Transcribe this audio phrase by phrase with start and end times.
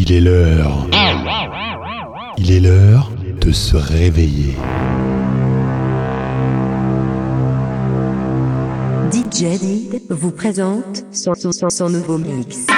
[0.00, 0.86] Il est l'heure.
[2.36, 3.10] Il est l'heure
[3.40, 4.54] de se réveiller.
[9.10, 12.68] DJ Did vous présente son, son, son nouveau mix.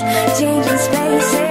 [0.00, 1.47] changing spaces.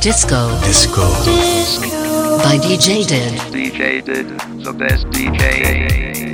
[0.00, 0.60] Disco.
[0.60, 1.08] Disco.
[1.24, 2.36] Disco.
[2.38, 3.32] By DJ Did.
[3.50, 4.28] DJ Did,
[4.62, 6.25] the best DJ.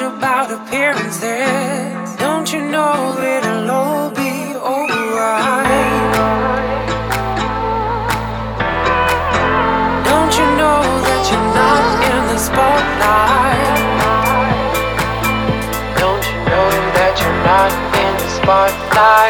[0.00, 2.16] about appearances.
[2.16, 6.14] Don't you know it'll all be alright?
[10.10, 13.76] Don't you know that you're not in the spotlight?
[15.98, 17.72] Don't you know that you're not
[18.04, 19.29] in the spotlight?